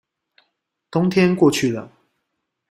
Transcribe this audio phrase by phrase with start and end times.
[0.89, 1.91] 冬天過去了